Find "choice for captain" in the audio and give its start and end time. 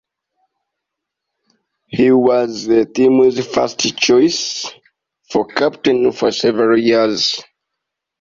3.99-6.11